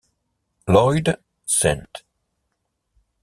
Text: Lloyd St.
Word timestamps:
Lloyd 0.67 1.15
St. 1.45 2.01